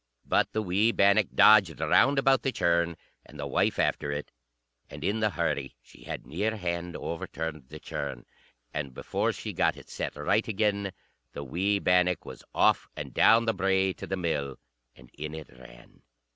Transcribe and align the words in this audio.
But 0.25 0.51
the 0.51 0.63
wee 0.63 0.91
bannock 0.91 1.27
dodged 1.35 1.79
round 1.79 2.17
about 2.17 2.41
the 2.41 2.51
churn, 2.51 2.97
and 3.23 3.39
the 3.39 3.45
wife 3.45 3.77
after 3.77 4.11
it, 4.11 4.31
and 4.89 5.03
in 5.03 5.19
the 5.19 5.29
hurry 5.29 5.75
she 5.79 6.05
had 6.05 6.25
near 6.25 6.57
hand 6.57 6.95
overturned 6.97 7.69
the 7.69 7.79
churn. 7.79 8.25
And 8.73 8.95
before 8.95 9.31
she 9.31 9.53
got 9.53 9.77
it 9.77 9.91
set 9.91 10.15
right 10.15 10.47
again, 10.47 10.91
the 11.33 11.43
wee 11.43 11.77
bannock 11.77 12.25
was 12.25 12.43
off 12.55 12.87
and 12.95 13.13
down 13.13 13.45
the 13.45 13.53
brae 13.53 13.93
to 13.93 14.07
the 14.07 14.17
mill; 14.17 14.57
and 14.95 15.11
in 15.19 15.35
it 15.35 15.55
ran. 15.55 16.01